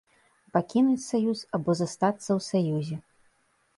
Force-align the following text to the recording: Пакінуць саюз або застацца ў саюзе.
Пакінуць 0.55 1.03
саюз 1.09 1.39
або 1.57 1.71
застацца 1.81 2.25
ў 2.37 2.39
саюзе. 2.49 2.97